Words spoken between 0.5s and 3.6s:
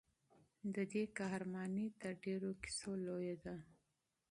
د دې قهرماني تر ډېرو کیسو لویه ده.